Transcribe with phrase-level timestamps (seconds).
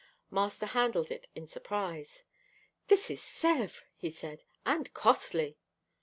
[0.31, 2.23] Master handled it in surprise.
[2.87, 5.59] "This is Sèvres," he said, "and costly."